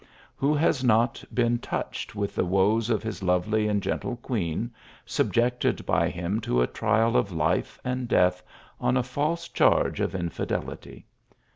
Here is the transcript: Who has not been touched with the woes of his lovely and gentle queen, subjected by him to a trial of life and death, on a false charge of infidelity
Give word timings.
Who 0.35 0.55
has 0.55 0.83
not 0.83 1.23
been 1.31 1.59
touched 1.59 2.15
with 2.15 2.33
the 2.33 2.43
woes 2.43 2.89
of 2.89 3.03
his 3.03 3.21
lovely 3.21 3.67
and 3.67 3.83
gentle 3.83 4.15
queen, 4.15 4.71
subjected 5.05 5.85
by 5.85 6.09
him 6.09 6.41
to 6.41 6.59
a 6.63 6.65
trial 6.65 7.15
of 7.15 7.31
life 7.31 7.79
and 7.83 8.07
death, 8.07 8.41
on 8.79 8.97
a 8.97 9.03
false 9.03 9.47
charge 9.47 9.99
of 9.99 10.15
infidelity 10.15 11.05